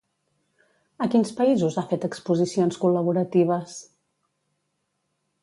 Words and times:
A 1.05 1.07
quins 1.15 1.31
països 1.41 1.77
ha 1.81 1.83
fet 1.91 2.07
exposicions 2.07 2.81
col·laboratives? 2.85 3.79